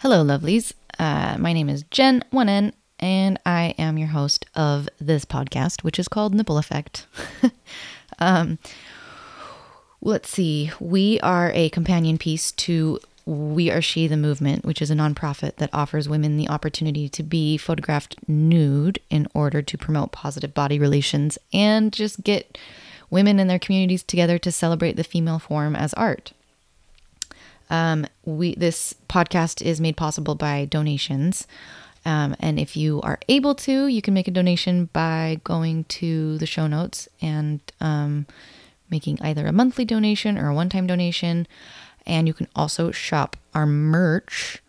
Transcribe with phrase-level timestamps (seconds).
[0.00, 0.74] Hello, lovelies.
[0.98, 5.98] Uh, my name is Jen 1N, and I am your host of this podcast, which
[5.98, 7.06] is called Nipple Effect.
[8.18, 8.58] um,
[10.02, 10.70] let's see.
[10.80, 15.56] We are a companion piece to We Are She the Movement, which is a nonprofit
[15.56, 20.78] that offers women the opportunity to be photographed nude in order to promote positive body
[20.78, 22.58] relations and just get
[23.08, 26.34] women in their communities together to celebrate the female form as art.
[27.70, 31.46] Um, we this podcast is made possible by donations.
[32.04, 36.38] Um, and if you are able to, you can make a donation by going to
[36.38, 38.26] the show notes and um,
[38.88, 41.48] making either a monthly donation or a one time donation.
[42.06, 44.62] And you can also shop our merch,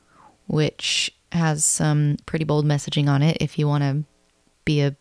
[0.48, 4.04] which has some pretty bold messaging on it if you want to
[4.66, 4.96] be a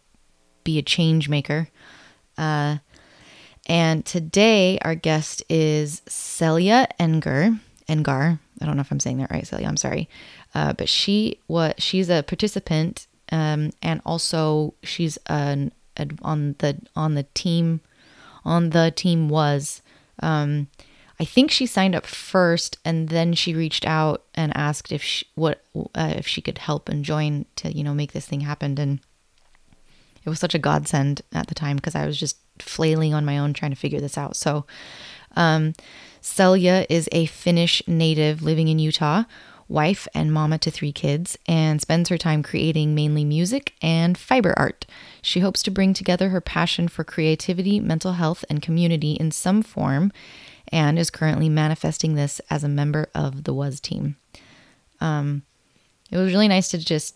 [0.64, 1.68] be a change maker.
[2.36, 2.78] Uh,
[3.66, 7.58] and today our guest is Selja Engar.
[7.88, 8.38] Engar.
[8.60, 9.66] I don't know if I'm saying that right, Selja.
[9.66, 10.08] I'm sorry,
[10.54, 15.72] uh, but she was she's a participant, um, and also she's an,
[16.22, 17.80] on the on the team
[18.44, 19.82] on the team was.
[20.22, 20.68] Um,
[21.18, 25.26] I think she signed up first, and then she reached out and asked if she,
[25.34, 25.62] what
[25.94, 28.78] uh, if she could help and join to you know make this thing happen.
[28.78, 29.00] And
[30.24, 33.38] it was such a godsend at the time because I was just flailing on my
[33.38, 34.36] own trying to figure this out.
[34.36, 34.66] So,
[35.36, 35.74] um,
[36.26, 39.22] Selja is a Finnish native living in Utah,
[39.68, 44.52] wife and mama to three kids, and spends her time creating mainly music and fiber
[44.58, 44.86] art.
[45.22, 49.62] She hopes to bring together her passion for creativity, mental health, and community in some
[49.62, 50.12] form,
[50.72, 54.16] and is currently manifesting this as a member of the Was team.
[55.00, 55.42] Um,
[56.10, 57.14] it was really nice to just,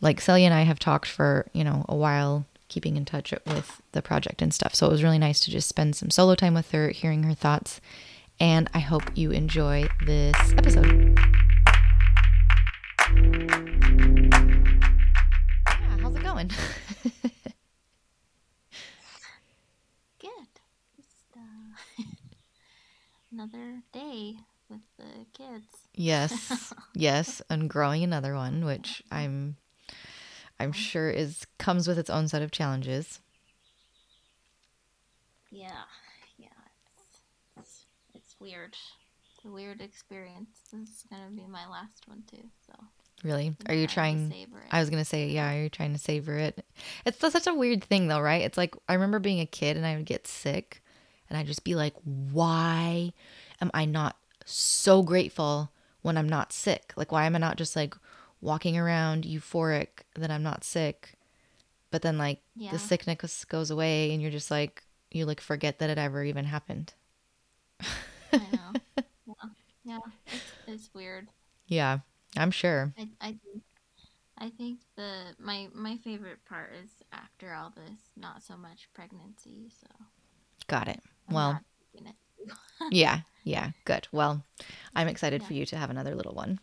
[0.00, 3.80] like, Selja and I have talked for, you know, a while keeping in touch with
[3.92, 4.74] the project and stuff.
[4.74, 7.32] So it was really nice to just spend some solo time with her, hearing her
[7.32, 7.80] thoughts.
[8.40, 11.18] And I hope you enjoy this episode.
[15.66, 16.48] Yeah, how's it going?
[20.20, 20.30] Good.
[20.96, 21.40] Just uh,
[23.32, 24.36] another day
[24.68, 25.66] with the kids.
[25.94, 29.56] yes, yes, and growing another one, which I'm
[30.60, 33.20] I'm sure is comes with its own set of challenges.
[35.50, 35.84] Yeah,
[38.40, 38.76] weird.
[39.44, 40.58] Weird experience.
[40.72, 42.44] This is gonna be my last one too.
[42.66, 42.74] So
[43.24, 43.48] Really?
[43.48, 44.66] I'm Are you trying to trying?
[44.70, 45.52] I was gonna say, yeah.
[45.54, 46.64] Are you trying to savor it?
[47.04, 48.42] It's such a weird thing, though, right?
[48.42, 50.82] It's like I remember being a kid and I would get sick,
[51.28, 53.12] and I'd just be like, "Why
[53.60, 55.70] am I not so grateful
[56.02, 56.92] when I'm not sick?
[56.96, 57.94] Like, why am I not just like
[58.40, 61.14] walking around euphoric that I'm not sick?"
[61.90, 62.70] But then, like, Yeah.
[62.72, 66.44] the sickness goes away, and you're just like, you like forget that it ever even
[66.44, 66.92] happened.
[68.32, 68.76] I know.
[69.26, 69.48] yeah,
[69.84, 69.98] yeah.
[70.32, 71.28] It's, it's weird.
[71.66, 71.98] Yeah,
[72.36, 72.92] I'm sure.
[72.98, 73.62] I I think
[74.38, 79.70] I think the my my favorite part is after all this, not so much pregnancy.
[79.80, 79.88] So
[80.66, 81.00] Got it.
[81.28, 81.60] I'm Well,
[81.94, 82.14] it.
[82.90, 84.08] Yeah, yeah, good.
[84.12, 84.42] Well,
[84.94, 85.48] I'm excited Yeah.
[85.48, 86.58] for you to have another little one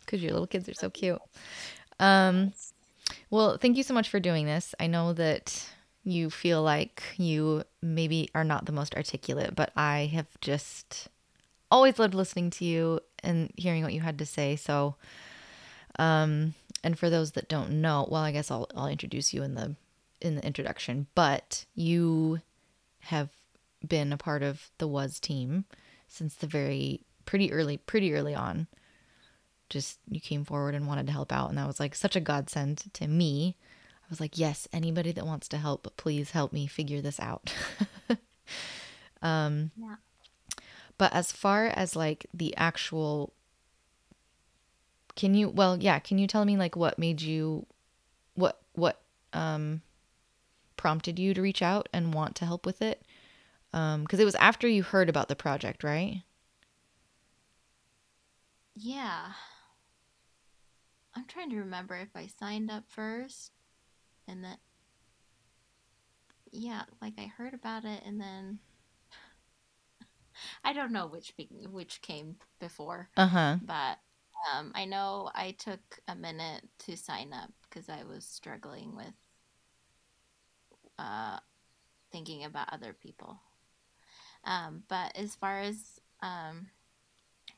[0.00, 1.20] because your little kids are so cute.
[2.00, 2.52] Um,
[3.30, 4.74] well, thank you so much for doing this.
[4.80, 5.66] I know that
[6.08, 11.08] you feel like you maybe are not the most articulate, but I have just
[11.70, 14.56] always loved listening to you and hearing what you had to say.
[14.56, 14.94] So,
[15.98, 19.54] um, and for those that don't know, well, I guess I'll I'll introduce you in
[19.54, 19.76] the
[20.20, 22.40] in the introduction, but you
[23.00, 23.28] have
[23.86, 25.66] been a part of the was team
[26.08, 28.66] since the very pretty early pretty early on
[29.68, 32.20] just you came forward and wanted to help out and that was like such a
[32.20, 33.54] godsend to me
[34.08, 37.54] i was like yes anybody that wants to help please help me figure this out
[39.22, 39.96] um Yeah.
[40.96, 43.32] but as far as like the actual
[45.16, 47.66] can you well yeah can you tell me like what made you
[48.34, 49.00] what what
[49.32, 49.82] um
[50.76, 53.02] prompted you to reach out and want to help with it
[53.72, 56.22] um because it was after you heard about the project right
[58.80, 59.32] Yeah.
[61.14, 63.50] I'm trying to remember if I signed up first
[64.28, 64.56] and then
[66.50, 68.58] yeah, like I heard about it and then
[70.64, 73.98] I don't know which be- which came before, uh-huh but
[74.52, 79.12] um, I know I took a minute to sign up because I was struggling with
[80.98, 81.38] uh,
[82.12, 83.40] thinking about other people.
[84.44, 86.68] Um, but as far as um,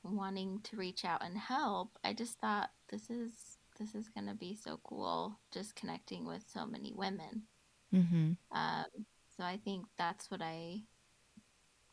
[0.02, 3.50] wanting to reach out and help, I just thought this is
[3.81, 7.43] this is gonna be so cool, just connecting with so many women.
[7.93, 8.85] mm-hmm Um,
[9.37, 10.82] so I think that's what I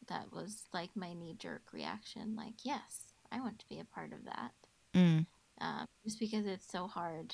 [0.07, 2.35] that was like my knee jerk reaction.
[2.35, 4.51] Like, yes, I want to be a part of that.
[4.95, 5.25] Mm.
[5.59, 7.33] Um, just because it's so hard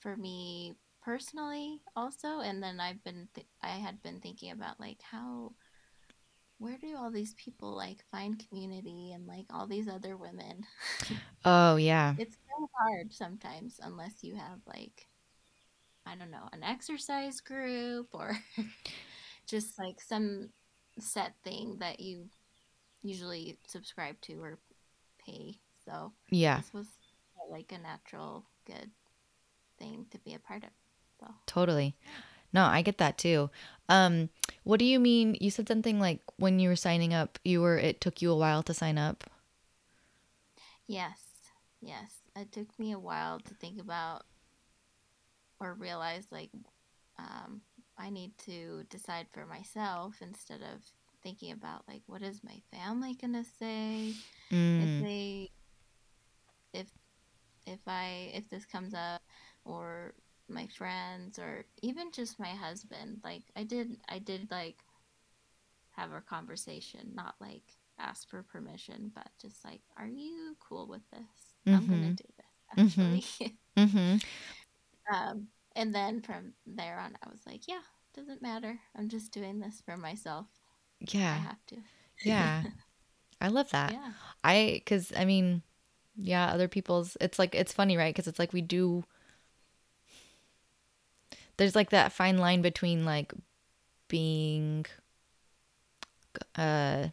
[0.00, 2.40] for me personally, also.
[2.40, 5.52] And then I've been, th- I had been thinking about like how,
[6.58, 10.64] where do all these people like find community and like all these other women?
[11.44, 12.14] Oh, yeah.
[12.18, 15.06] it's so hard sometimes unless you have like,
[16.06, 18.36] I don't know, an exercise group or
[19.46, 20.50] just like some
[20.98, 22.26] set thing that you
[23.02, 24.58] usually subscribe to or
[25.24, 25.58] pay.
[25.84, 26.86] So Yeah, this was
[27.50, 28.90] like a natural good
[29.78, 30.70] thing to be a part of.
[31.20, 31.96] So totally.
[32.52, 33.50] No, I get that too.
[33.88, 34.30] Um,
[34.64, 35.36] what do you mean?
[35.40, 38.36] You said something like when you were signing up, you were it took you a
[38.36, 39.24] while to sign up.
[40.86, 41.20] yes,
[41.80, 44.24] yes, it took me a while to think about
[45.60, 46.50] or realize like
[47.18, 47.60] um,
[47.98, 50.82] I need to decide for myself instead of
[51.22, 54.16] thinking about like what is my family gonna say?
[54.78, 55.50] If Mm, they
[56.72, 56.88] if
[57.66, 59.22] if I if this comes up
[59.64, 60.14] or
[60.48, 64.76] my friends or even just my husband like I did I did like
[65.92, 71.02] have a conversation not like ask for permission but just like are you cool with
[71.10, 72.12] this I'm gonna mm-hmm.
[72.12, 73.18] do this Mm-hmm.
[73.18, 74.16] actually Mm-hmm.
[75.12, 77.80] um and then from there on I was like yeah
[78.14, 80.46] doesn't matter I'm just doing this for myself
[81.00, 81.76] Yeah, I have to
[82.24, 82.64] Yeah.
[83.40, 83.92] I love that.
[83.92, 84.12] yeah
[84.44, 85.62] I, cause I mean,
[86.16, 88.14] yeah, other people's, it's like, it's funny, right?
[88.14, 89.04] Cause it's like we do,
[91.56, 93.32] there's like that fine line between like
[94.08, 94.86] being,
[96.56, 97.08] uh,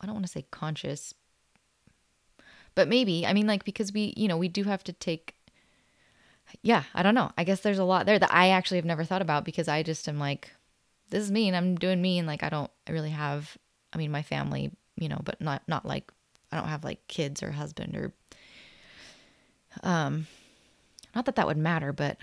[0.00, 1.14] I don't want to say conscious,
[2.78, 5.34] but maybe, I mean, like, because we, you know, we do have to take,
[6.62, 7.32] yeah, I don't know.
[7.36, 9.82] I guess there's a lot there that I actually have never thought about because I
[9.82, 10.52] just am like,
[11.08, 12.20] this is me and I'm doing me.
[12.20, 13.58] And like, I don't really have,
[13.92, 16.12] I mean, my family, you know, but not, not like,
[16.52, 18.12] I don't have like kids or husband or,
[19.82, 20.28] um,
[21.16, 22.16] not that that would matter, but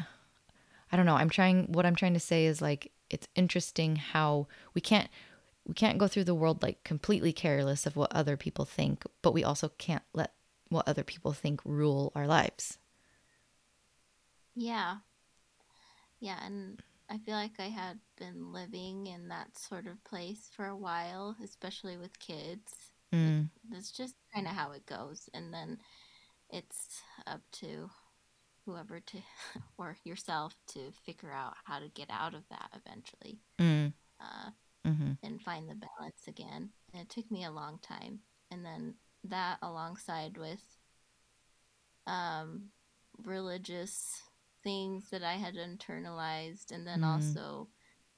[0.90, 1.18] I don't know.
[1.18, 5.10] I'm trying, what I'm trying to say is like, it's interesting how we can't,
[5.68, 9.34] we can't go through the world like completely careless of what other people think, but
[9.34, 10.32] we also can't let
[10.76, 12.78] what other people think rule our lives.
[14.56, 14.98] yeah
[16.20, 20.66] Yeah, and I feel like I had been living in that sort of place for
[20.66, 22.74] a while, especially with kids.
[23.14, 25.30] Mm, that's just kind of how it goes.
[25.34, 25.80] And then
[26.50, 27.90] it's up to
[28.66, 29.18] whoever to,
[29.78, 34.52] or yourself, to figure out how to get out of that eventually mm, uh,
[34.88, 36.70] mm-hmm, and find the balance again.
[36.94, 38.20] And it took me a long time.
[38.52, 38.96] And then
[39.30, 40.62] that alongside with
[42.08, 42.70] um,
[43.24, 44.22] religious
[44.64, 47.68] things that I had internalized, and then mm, also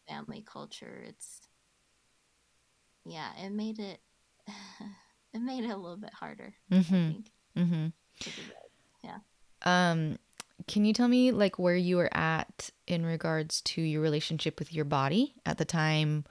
[0.08, 1.04] family culture.
[1.08, 1.42] It's
[3.06, 4.00] yeah, it made it
[5.34, 7.88] it made it a little bit harder, mm-hmm, think, mm-hmm.
[8.20, 8.70] to do that.
[9.04, 9.18] Yeah.
[9.64, 10.18] Um,
[10.68, 14.74] can you tell me like where you were at in regards to your relationship with
[14.74, 16.26] your body at the time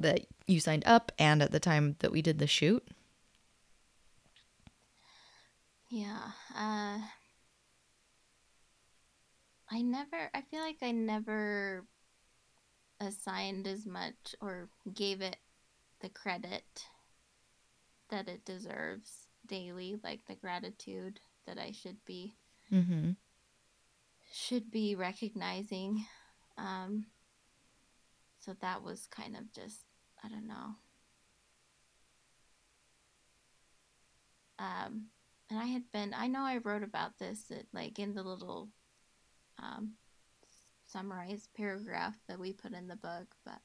[0.00, 2.86] that you signed up and at the time that we did the shoot?
[5.92, 6.32] Yeah.
[6.56, 7.00] Uh
[9.70, 11.86] I never I feel like I never
[13.00, 15.36] assigned as much or gave it
[16.00, 16.88] the credit
[18.10, 22.36] that it deserves daily, like the gratitude that I should be
[22.72, 23.10] Mm-hmm.
[24.32, 26.06] should be recognizing.
[26.58, 27.06] Um
[28.40, 29.84] so that was kind of just
[30.24, 30.76] I don't know.
[34.58, 35.10] Um
[35.52, 38.70] and I had been I know I wrote about this at, like in the little
[39.62, 39.92] um
[40.86, 43.60] summarized paragraph that we put in the book, but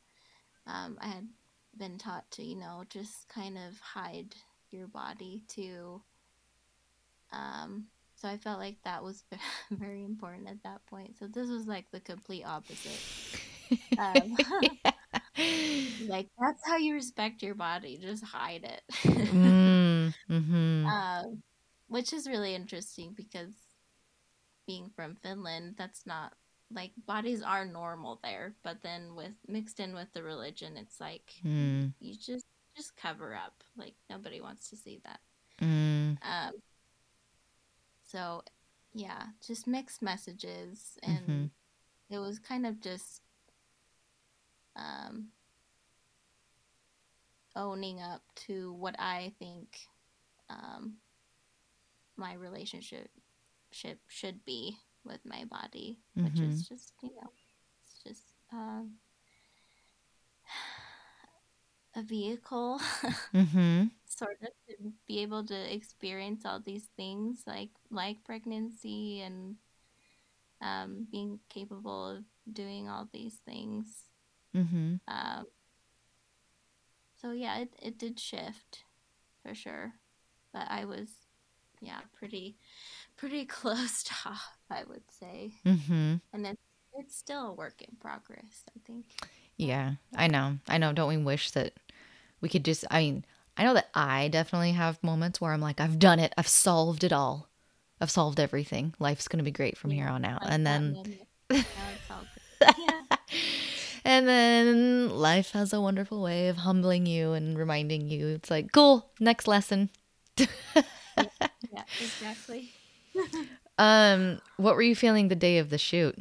[0.67, 1.27] um I had
[1.77, 4.35] been taught to, you know, just kind of hide
[4.69, 6.01] your body to
[7.31, 9.23] um so I felt like that was
[9.71, 11.17] very important at that point.
[11.17, 12.99] So this was like the complete opposite.
[13.97, 14.35] Um
[16.09, 18.81] like that's how you respect your body, just hide it.
[19.03, 20.85] mm, mm-hmm.
[20.85, 21.43] um
[21.87, 23.53] which is really interesting because
[24.65, 26.33] being from Finland, that's not
[26.69, 31.33] like bodies are normal there, but then with mixed in with the religion, it's like
[31.45, 33.63] Mm, you just just cover up.
[33.77, 35.19] Like nobody wants to see that.
[35.61, 36.53] mm, Um,
[38.03, 38.43] so
[38.93, 41.31] yeah, just mixed messages, mm-hmm.
[41.31, 41.51] and
[42.09, 43.21] it was kind of just
[44.75, 45.27] um,
[47.55, 49.77] owning up to what I think
[50.49, 50.97] um,
[52.17, 53.09] my relationship
[53.71, 56.41] ship should be with my body, which Mm-hmm.
[56.41, 57.31] is just you know,
[57.83, 58.93] it's just um,
[61.95, 62.79] a vehicle
[63.33, 63.87] Mm-hmm.
[64.05, 69.57] sort of to be able to experience all these things like like pregnancy and
[70.61, 74.05] um, being capable of doing all these things
[74.55, 74.95] Mm-hmm.
[75.07, 75.45] um,
[77.15, 78.83] so yeah it, it did shift
[79.43, 79.93] for sure
[80.53, 81.09] but i was
[81.81, 82.57] yeah pretty
[83.17, 86.15] pretty closed off i would say Mm-hmm.
[86.33, 86.55] and then
[86.93, 89.05] it's still a work in progress i think
[89.57, 90.57] Yeah, I know.
[90.69, 90.93] I know.
[90.93, 91.73] Don't we wish that
[92.41, 93.25] we could just, I mean,
[93.57, 96.31] I know that I definitely have moments where I'm like, I've done it.
[96.37, 97.49] I've solved it all.
[97.99, 98.93] I've solved everything.
[98.99, 100.43] Life's going to be great from here on out.
[100.45, 101.17] And then, moment.
[101.49, 102.23] Now it's all
[102.59, 102.75] good.
[102.77, 103.17] yeah
[104.05, 108.27] and then life has a wonderful way of humbling you and reminding you.
[108.27, 109.89] It's like, cool, next lesson.
[112.01, 112.71] Exactly
[113.79, 116.17] Um, what were you feeling the day of the shoot?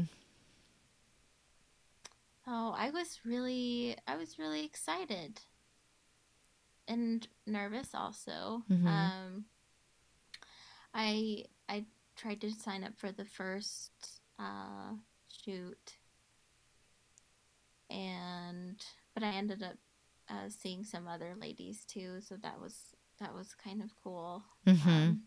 [2.46, 5.40] Oh, I was really, I was really excited
[6.86, 8.62] and nervous also.
[8.70, 8.86] Mhm.
[8.86, 9.44] Um,
[10.94, 14.92] I I tried to sign up for the first uh,
[15.28, 15.96] shoot,
[17.90, 19.76] and but I ended up
[20.28, 24.44] uh, seeing some other ladies too, so that was that was kind of cool.
[24.66, 24.88] Mm-hmm.
[24.88, 25.22] Um,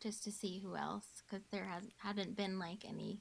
[0.00, 3.20] just to see who else, because there has hadn't been like any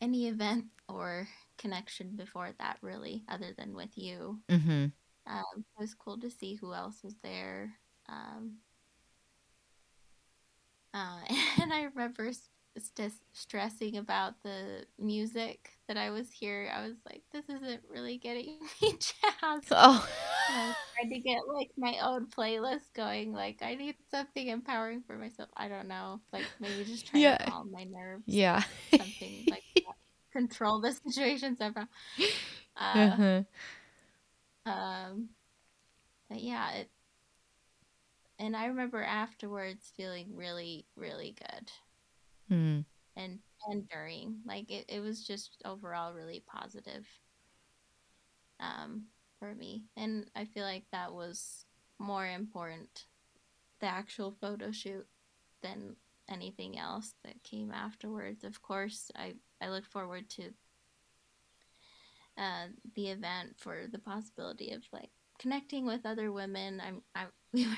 [0.00, 4.40] any event or connection before that really, other than with you.
[4.48, 4.86] mm-hmm.
[5.26, 7.74] Um, it was cool to see who else was there.
[8.08, 8.56] Um,
[10.94, 11.20] uh,
[11.60, 12.32] and I remember
[12.78, 16.70] st- stressing about the music that I was hearing.
[16.70, 19.68] I was like, this isn't really getting me jazzed.
[19.70, 20.08] Oh.
[20.56, 23.32] I trying to get like my own playlist going.
[23.32, 25.48] Like, I need something empowering for myself.
[25.56, 26.20] I don't know.
[26.32, 27.38] Like, maybe just trying Yeah.
[27.38, 28.24] to calm my nerves.
[28.26, 28.62] yeah.
[28.90, 29.94] Something like that.
[30.32, 31.86] Control the situation somehow.
[32.76, 33.42] Uh, uh-huh.
[34.70, 35.28] um,
[36.28, 36.90] but yeah, it,
[38.38, 41.70] and I remember afterwards feeling really, really good,
[42.50, 42.84] Mm.
[43.16, 43.38] and
[43.68, 47.06] and during, like it, it was just overall really positive,
[48.60, 49.04] um,
[49.40, 51.66] for me, and I feel like that was
[52.00, 53.06] more important,
[53.80, 55.06] the actual photo shoot,
[55.62, 55.96] than
[56.28, 58.44] anything else that came afterwards.
[58.44, 60.54] Of course, I I look forward to
[62.38, 66.80] uh, the event for the possibility of like connecting with other women.
[66.84, 67.74] I'm I we were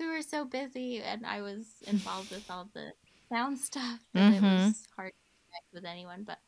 [0.00, 2.92] we were so busy and I was involved with all the
[3.32, 4.44] sound stuff that it Mhm.
[4.44, 6.24] was hard to connect with anyone.
[6.24, 6.38] But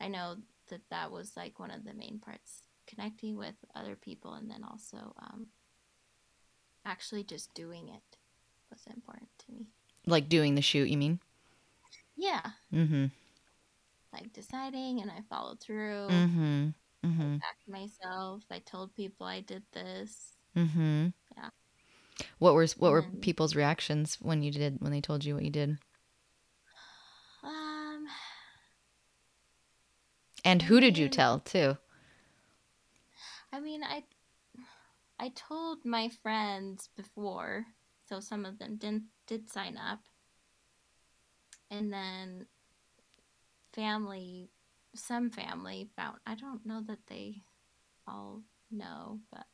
[0.00, 0.36] I know
[0.70, 2.61] that that was like one of the main parts,
[2.94, 5.46] connecting with other people, and then also um,
[6.84, 8.16] actually just doing it
[8.70, 9.66] was important to me.
[10.06, 11.20] Like doing the shoot, you mean?
[12.16, 13.06] Yeah, Mm-hmm.
[14.12, 16.08] like deciding, and I followed through.
[16.10, 16.68] Mm-hmm.
[17.04, 17.36] Mm-hmm.
[17.38, 18.42] Backed myself.
[18.50, 20.34] I told people I did this.
[20.56, 21.08] Mm-hmm.
[21.36, 21.48] Yeah.
[22.38, 25.44] What were what were And- people's reactions when you did when they told you what
[25.44, 25.78] you did?
[27.42, 28.06] Um,
[30.44, 31.76] And who did you tell too?
[33.52, 34.04] I mean, I
[35.18, 37.66] I told my friends before,
[38.08, 40.00] so some of them didn't did sign up,
[41.70, 42.46] and then
[43.74, 44.50] family,
[44.94, 46.16] some family found.
[46.26, 47.42] I don't know that they
[48.08, 49.46] all know, but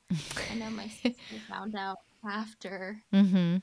[0.51, 1.17] I know my sister
[1.49, 3.57] found out after mm-hmm.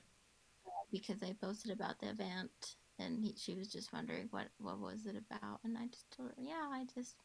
[0.92, 5.06] because I posted about the event, and he, she was just wondering what what was
[5.06, 7.16] it about, and I just told her, yeah, I just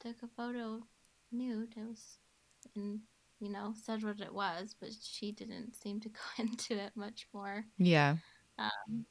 [0.00, 0.82] took a photo
[1.32, 1.74] nude.
[1.76, 2.18] It was,
[2.74, 3.00] and
[3.40, 7.26] you know, said what it was, but she didn't seem to go into it much
[7.34, 7.64] more.
[7.78, 8.16] Yeah.
[8.58, 9.04] Um,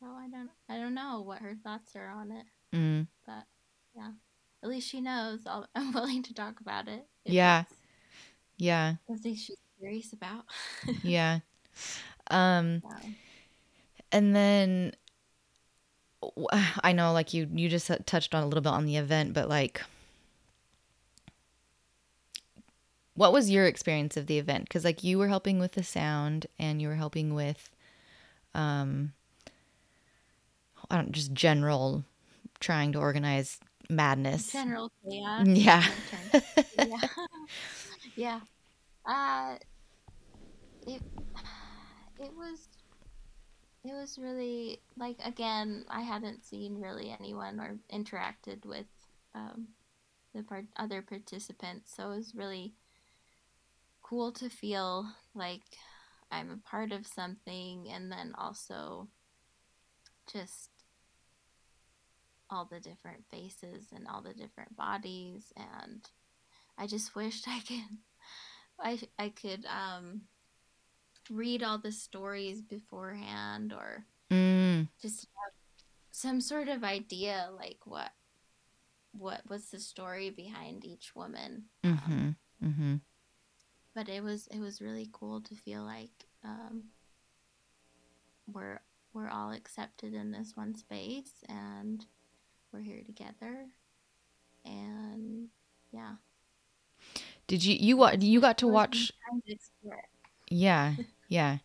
[0.00, 3.06] so I don't, I don't know what her thoughts are on it, Mm.
[3.26, 3.44] but
[3.96, 4.10] yeah,
[4.62, 5.40] at least she knows.
[5.46, 7.06] I'll, I'm willing to talk about it.
[7.24, 7.64] Yeah.
[8.58, 8.96] Yeah.
[9.06, 10.44] Something she's curious about.
[11.02, 11.40] Yeah.
[12.30, 12.96] Um So,
[14.12, 14.92] and then
[16.82, 19.48] i know like you you just touched on a little bit on the event, but
[19.48, 19.80] like
[23.18, 24.70] what was your experience of the event?
[24.70, 27.70] Cuz like you were helping with the sound and you were helping with
[28.54, 29.12] um
[30.90, 32.04] I don't just general
[32.60, 33.58] trying to organize
[33.90, 34.52] madness.
[34.52, 35.46] general chaos.
[35.48, 35.84] Yeah.
[36.78, 37.00] yeah.
[38.16, 38.40] yeah.
[39.04, 39.56] Uh,
[40.86, 41.02] it
[42.20, 42.68] it was
[43.84, 48.86] it was really like again I hadn't seen really anyone or interacted with
[49.34, 49.68] um,
[50.34, 52.74] the part, other participants, so it was really
[54.08, 55.62] cool to feel like
[56.30, 59.08] I'm a part of something, and then also
[60.32, 60.70] just
[62.50, 66.08] all the different faces and all the different bodies and
[66.78, 67.98] I just wished I could
[68.80, 70.22] I I could um
[71.30, 74.88] read all the stories beforehand or Mm.
[75.00, 75.52] just have
[76.10, 78.10] some sort of idea like what
[79.12, 81.64] what was the story behind each woman.
[81.84, 82.96] Um, Mm-hmm.
[83.98, 86.12] But it was it was really cool to feel like
[86.44, 86.84] um,
[88.46, 88.78] we're
[89.12, 92.06] we're all accepted in this one space and
[92.72, 93.66] we're here together
[94.64, 95.48] and
[95.90, 96.12] yeah
[97.48, 99.10] Did you you wa- you got to watch?
[99.48, 99.90] to.
[100.48, 100.94] Yeah,
[101.28, 101.58] yeah.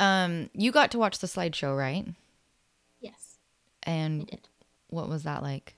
[0.00, 2.08] Um, you got to watch the slideshow, right?
[3.00, 3.38] yes
[3.84, 4.28] And
[4.88, 5.77] what was that like?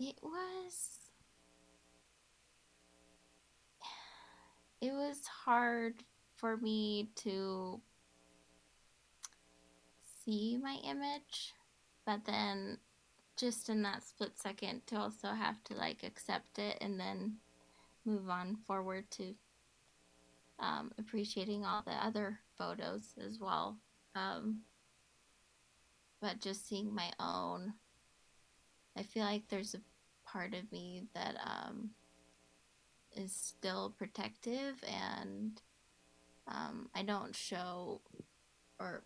[0.00, 0.98] It was
[4.80, 6.02] it was hard
[6.36, 7.78] for me to
[10.24, 11.52] see my image
[12.06, 12.78] but then
[13.36, 17.36] just in that split second to also have to like accept it and then
[18.06, 19.34] move on forward to
[20.58, 23.76] um, appreciating all the other photos as well
[24.14, 24.60] um,
[26.22, 27.74] but just seeing my own
[28.96, 29.80] i feel like there's a
[30.30, 31.90] part of me that um,
[33.16, 35.60] is still protective and
[36.48, 38.00] um, i don't show
[38.78, 39.02] or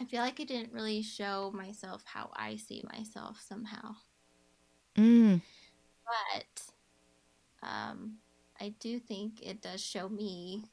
[0.00, 3.94] i feel like i didn't really show myself how i see myself somehow
[4.96, 5.40] Mm.
[6.06, 6.62] but
[7.68, 8.18] um,
[8.60, 10.64] I do think it does show me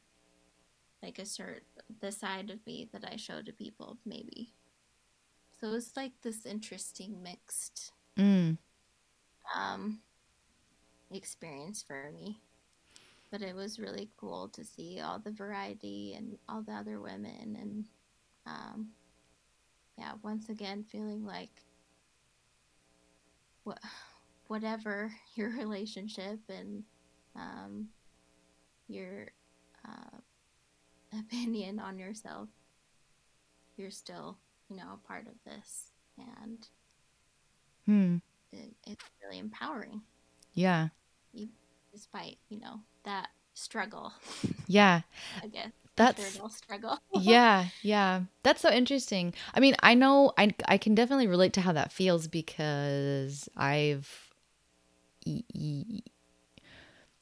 [1.02, 1.64] like a certain
[2.00, 4.54] the side of me that I show to people maybe.
[5.60, 8.58] So it's like this interesting mixed Mm.
[9.56, 10.00] Um,
[11.12, 12.38] experience for me.
[13.32, 17.58] But it was really cool to see all the variety and all the other women
[17.60, 17.86] and
[18.46, 18.90] um,
[19.98, 21.64] yeah, once again feeling like
[23.64, 23.80] what
[24.48, 26.84] whatever your relationship and
[27.36, 27.88] um,
[28.88, 29.28] your
[29.88, 30.18] uh,
[31.18, 32.50] opinion on yourself,
[33.78, 34.38] you're still,
[34.70, 36.68] you know, a part of this, and
[37.86, 38.18] Hmm.
[38.54, 40.02] It, it's really empowering,
[40.54, 40.90] Yeah.
[41.94, 44.14] despite you know that struggle.
[44.68, 45.02] Yeah.
[45.44, 46.98] I guess That's struggle.
[47.14, 48.22] yeah, yeah.
[48.44, 49.34] That's so interesting.
[49.54, 54.30] I mean, I know I I can definitely relate to how that feels because I've
[55.26, 56.04] e- e-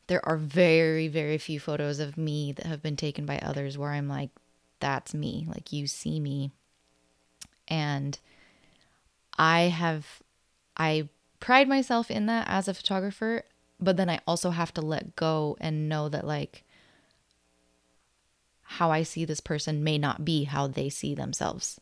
[0.07, 3.91] there are very very few photos of me that have been taken by others where
[3.91, 4.31] I'm like
[4.79, 6.51] that's me, like you see me.
[7.69, 8.19] And
[9.37, 10.21] I have
[10.77, 11.09] I
[11.39, 13.43] pride myself in that as a photographer,
[13.79, 16.63] but then I also have to let go and know that like
[18.63, 21.79] how I see this person may not be how they see themselves.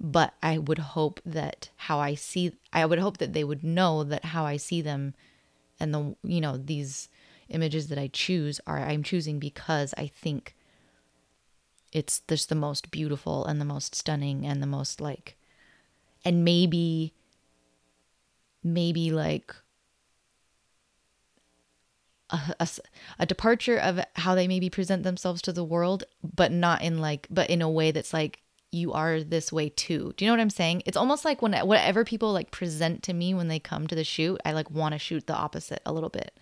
[0.00, 4.02] But I would hope that how I see I would hope that they would know
[4.04, 5.14] that how I see them
[5.78, 7.08] and the you know these
[7.50, 10.56] images that I choose are I'm choosing because I think
[11.92, 15.36] it's just the most beautiful and the most stunning and the most like
[16.24, 17.12] and maybe
[18.62, 19.54] maybe like
[22.32, 22.68] a
[23.18, 27.26] a departure of how they maybe present themselves to the world but not in like
[27.30, 28.40] but in a way that's like
[28.72, 30.14] you are this way too.
[30.16, 30.82] Do you know what i'm saying?
[30.86, 34.04] It's almost like when whatever people like present to me when they come to the
[34.04, 36.38] shoot i like want to shoot the opposite a little bit.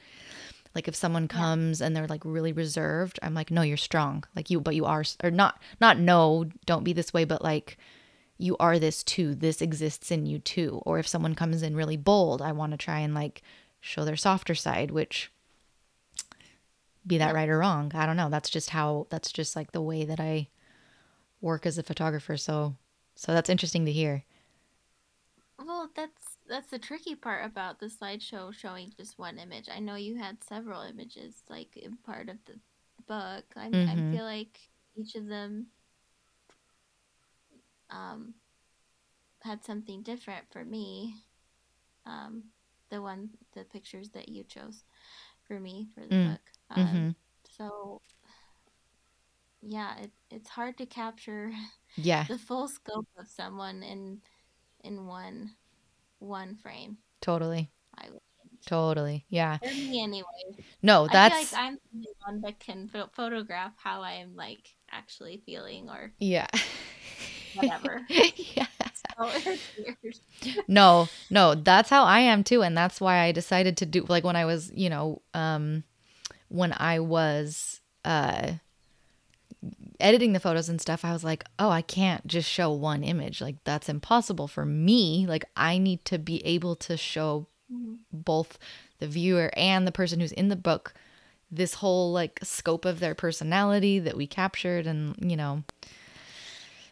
[0.74, 4.24] Like if someone comes and they're like really reserved i'm like no you're strong.
[4.36, 7.78] Like you but you are or not not no don't be this way but like
[8.38, 11.96] you are this too this exists in you too or if someone comes in really
[11.96, 13.42] bold i want to try and like
[13.80, 15.30] show their softer side which
[17.06, 19.80] be that right or wrong i don't know that's just how that's just like the
[19.80, 20.46] way that i
[21.40, 22.76] work as a photographer so
[23.16, 24.24] so that's interesting to hear
[25.58, 29.68] Well, that's that's the tricky part about the slideshow showing just one image.
[29.68, 32.58] I know you had several images like in part of the
[33.06, 33.44] book.
[33.56, 33.88] I, Mhm.
[33.88, 35.68] I feel like each of them
[37.90, 38.34] um,
[39.42, 41.14] had something different for me.
[42.06, 42.44] Um,
[42.90, 44.84] the one, the pictures that you chose
[45.46, 46.40] for me for the Mm, book.
[46.70, 47.14] Um, hmm
[47.56, 48.00] So
[49.62, 51.52] yeah, it, it's hard to capture
[51.96, 54.20] yeah the full scope of someone in
[54.84, 55.52] in one
[56.20, 56.98] one frame.
[57.20, 58.20] totally I would
[58.66, 60.58] totally yeah For me, anyway.
[60.82, 64.74] no I feel that's like I'm the one that can pho- photograph how I'm like
[64.90, 66.46] actually feeling or yeah
[67.54, 68.02] whatever.
[68.36, 68.66] yeah
[69.18, 69.32] so
[70.68, 74.24] no no that's how i am too and that's why i decided to do like
[74.24, 75.82] when i was you know um
[76.48, 78.52] when i was uh
[80.00, 83.40] editing the photos and stuff, I was like, oh, I can't just show one image.
[83.40, 85.26] Like, that's impossible for me.
[85.26, 87.98] Like, I need to be able to show Mhm.
[88.12, 88.58] both
[89.00, 90.94] the viewer and the person who's in the book
[91.50, 95.64] this whole like scope of their personality that we captured and you know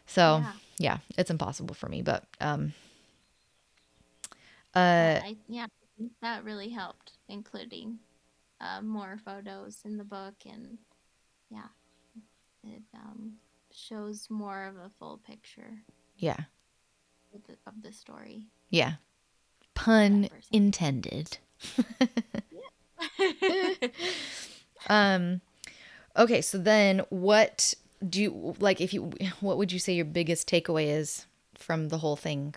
[0.07, 0.53] so Yeah.
[0.79, 2.73] yeah, it's impossible for me but um
[4.75, 5.67] uh I, yeah,
[6.21, 7.99] that really helped, including
[8.61, 10.77] uh, more photos in the book, and
[11.49, 11.67] yeah,
[12.63, 13.33] it um,
[13.71, 15.77] shows more of a full picture
[16.17, 16.37] yeah.
[17.33, 18.47] of the, of the story.
[18.69, 18.93] yeah.
[19.73, 21.37] Pun intended.
[24.89, 25.41] Um
[26.15, 27.73] okay so then what
[28.07, 31.97] do you like if you what would you say your biggest takeaway is from the
[31.99, 32.55] whole thing?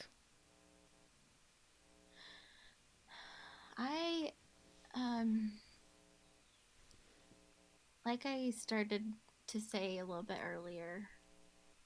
[3.77, 4.33] I
[4.95, 5.53] um
[8.05, 9.05] like I started
[9.49, 11.09] to say a little bit earlier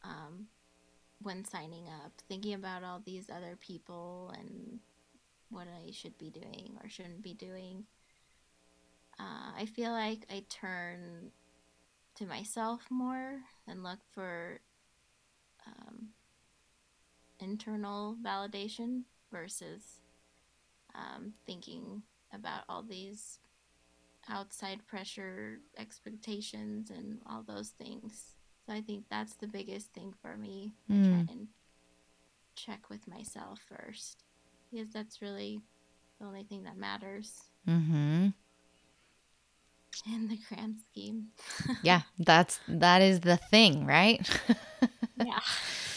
[0.03, 0.47] um
[1.23, 4.81] when signing up thinking about all these other people and
[5.51, 7.85] what I should be doing or shouldn't be doing
[9.19, 11.31] uh, I feel like I turn
[12.17, 14.61] to myself more and look for
[15.67, 16.09] um,
[17.41, 20.01] internal validation versus
[20.95, 23.39] um, thinking about all these
[24.29, 28.35] outside pressure expectations and all those things.
[28.67, 30.73] So i think that's the biggest thing for me.
[30.91, 31.11] Mm.
[31.11, 31.49] try and
[32.57, 34.25] check with myself first
[34.71, 35.61] because that's really
[36.19, 37.43] the only thing that matters.
[37.69, 38.29] Mm-hmm
[40.07, 41.29] in the grand scheme.
[41.83, 44.29] Yeah that's that is the thing right?
[45.17, 45.39] Yeah.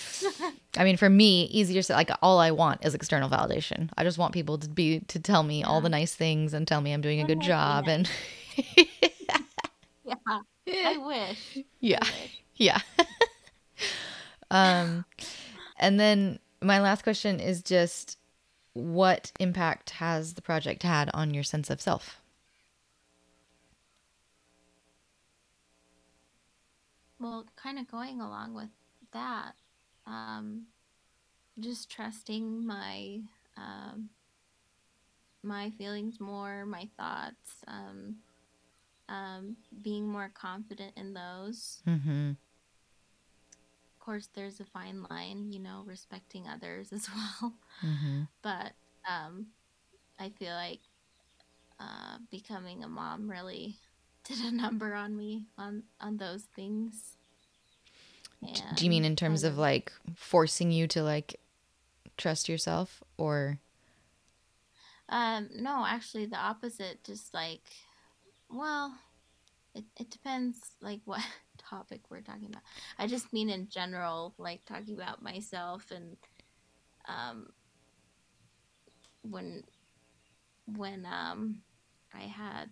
[0.77, 3.89] I mean for me easier to like all i want is external validation.
[3.97, 6.81] I just want people to be to tell me all the nice things and tell
[6.81, 8.09] me i'm doing a good job and
[8.77, 9.37] yeah
[10.67, 11.57] i wish.
[11.79, 12.43] Yeah I wish.
[12.55, 12.79] yeah.
[14.51, 15.05] Um
[15.77, 18.17] and then my last question is just
[18.73, 22.21] what impact has the project had on your sense of self
[27.27, 28.69] well kind of going along with
[29.11, 29.53] that
[30.05, 30.65] um
[31.59, 33.19] just trusting my
[33.57, 34.09] um
[35.43, 38.15] my feelings more my thoughts um
[39.09, 41.81] um being more confident in those.
[41.87, 42.31] Mm-hmm.
[42.31, 47.53] Of course there's a fine line you know respecting others as well.
[47.85, 48.21] Mm-hmm.
[48.41, 48.73] But
[49.09, 49.47] um
[50.19, 50.79] i feel like
[51.79, 53.75] uh becoming a mom really
[54.23, 57.16] did a number on me on on those things
[58.75, 61.39] do you mean in terms of like forcing you to like
[62.17, 63.59] trust yourself or
[65.09, 67.61] Um, no, actually the opposite, just like
[68.49, 68.97] well,
[69.75, 71.21] it, it depends like what
[71.57, 72.63] topic we're talking about.
[72.97, 76.17] I just mean in general, like talking about myself and
[77.07, 77.49] um
[79.21, 79.63] when
[80.75, 81.61] when um
[82.13, 82.69] I had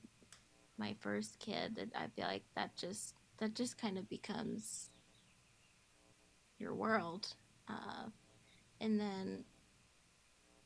[0.78, 4.90] my first kid, I feel like that just that just kind of becomes
[6.60, 7.34] your world.
[7.68, 8.10] Uh
[8.82, 9.46] and then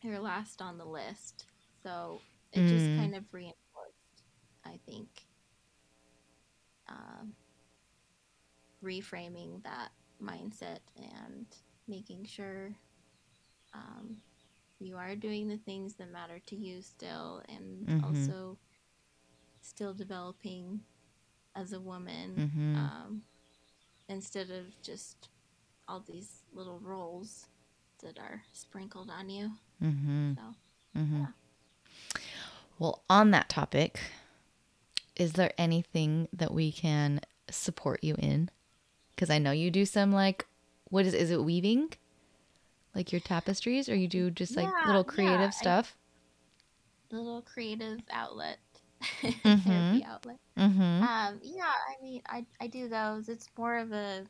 [0.02, 1.45] you're last on the list.
[1.84, 2.21] So
[2.52, 2.95] it just Mm.
[2.95, 4.23] kind of reinforced,
[4.65, 5.10] I think,
[6.89, 7.34] um,
[8.84, 9.89] reframing that
[10.21, 11.45] mindset and
[11.88, 12.71] making sure
[13.73, 14.17] um,
[14.80, 18.04] you are doing the things that matter to you still, and Mhm.
[18.04, 18.58] also
[19.62, 20.82] still developing
[21.56, 23.21] as a woman mm-hmm um,
[24.10, 25.30] instead of just
[25.89, 27.47] all these little rolls
[28.04, 29.52] that are sprinkled on you.
[29.84, 30.99] mm-hmm So.
[31.02, 31.21] Mm-hmm.
[31.21, 31.28] Yeah.
[32.78, 33.99] Well, on that topic,
[35.15, 38.49] is there anything that we can support you in?
[39.15, 40.45] Because I know you do some like,
[40.86, 41.89] what is is it weaving?
[42.95, 45.95] Like your tapestries, or you do just like Yeah, little yeah, creative I- stuff?
[47.12, 48.60] little creative outlet,
[49.21, 49.69] mm-hmm.
[49.69, 50.38] therapy outlet.
[50.58, 51.04] Mm-hmm.
[51.04, 53.30] Um, yeah, I mean, I I do those.
[53.30, 54.25] It's more of a,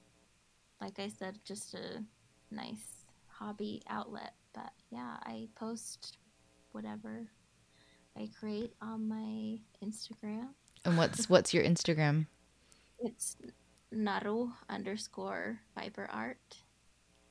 [0.81, 2.03] like I said, just a
[2.51, 4.33] nice hobby outlet.
[4.53, 6.17] But yeah, I post
[6.71, 7.27] whatever
[8.17, 10.49] I create on my Instagram.
[10.85, 12.27] And what's what's your Instagram?
[12.99, 13.37] It's
[13.91, 16.57] naru underscore fiber art.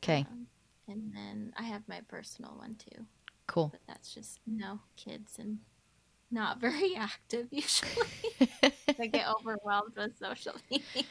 [0.03, 0.47] Okay, Um,
[0.87, 3.05] and then I have my personal one too.
[3.47, 3.69] cool.
[3.73, 5.59] but that's just no kids and
[6.31, 8.07] not very active usually.
[9.01, 11.05] I get overwhelmed with social media.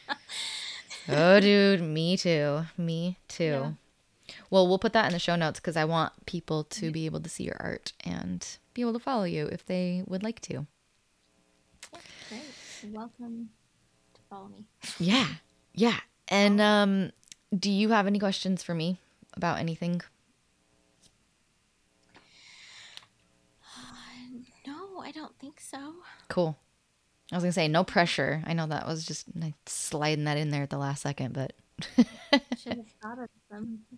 [1.10, 2.64] Oh, dude, me too.
[2.78, 3.44] Me too.
[3.44, 3.72] Yeah.
[4.50, 7.22] Well, we'll put that in the show notes because I want people to be able
[7.22, 10.66] to see your art and be able to follow you if they would like to.
[12.30, 12.94] Great.
[12.94, 13.50] Welcome
[14.14, 14.66] to follow me.
[15.00, 15.28] Yeah.
[15.74, 15.98] Yeah.
[16.28, 17.12] And um,
[17.58, 18.98] do you have any questions for me
[19.34, 20.02] about anything?
[24.66, 25.94] No, I don't think so.
[26.28, 26.58] Cool.
[27.32, 28.42] I was gonna say no pressure.
[28.46, 31.54] I know that was just like, sliding that in there at the last second, but
[32.58, 33.80] Should have thought of some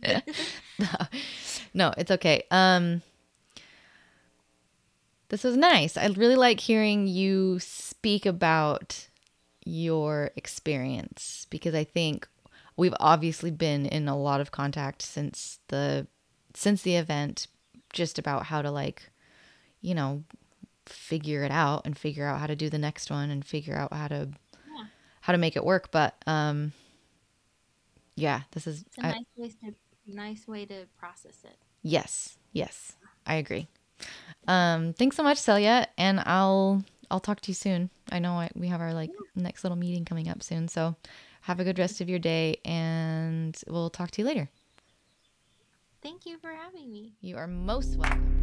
[0.78, 0.88] no,
[1.74, 2.44] no, it's okay.
[2.50, 3.02] Um,
[5.28, 5.96] this was nice.
[5.96, 9.08] I really like hearing you speak about
[9.64, 12.26] your experience because I think
[12.76, 16.06] we've obviously been in a lot of contact since the
[16.54, 17.46] since the event
[17.92, 19.10] just about how to like
[19.80, 20.24] you know
[20.88, 23.92] figure it out and figure out how to do the next one and figure out
[23.92, 24.28] how to
[24.66, 24.84] Yeah.
[25.20, 26.72] how to make it work but um
[28.14, 29.74] yeah this is It's a I- nice way to
[30.06, 31.56] nice way to process it.
[31.82, 32.96] Yes, yes,
[33.26, 33.68] I agree.
[34.46, 37.90] Um, thanks so much, Selja, and I'll I'll talk to you soon.
[38.10, 40.96] I know I, we have our like next little meeting coming up soon, so
[41.42, 44.48] have a good rest of your day, and we'll talk to you later.
[46.02, 47.12] Thank you for having me.
[47.20, 48.34] You are most welcome.